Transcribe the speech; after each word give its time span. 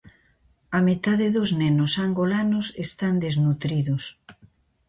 A 0.77 0.79
metade 0.89 1.25
dos 1.35 1.49
nenos 1.61 1.93
angolanos 2.05 2.65
están 2.85 3.15
desnutridos. 3.25 4.03